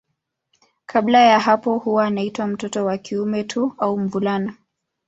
Kabla 0.85 1.19
ya 1.21 1.39
hapo 1.39 1.77
huwa 1.77 2.05
anaitwa 2.05 2.47
mtoto 2.47 2.85
wa 2.85 2.97
kiume 2.97 3.43
tu 3.43 3.75
au 3.77 3.97
mvulana. 3.99 4.55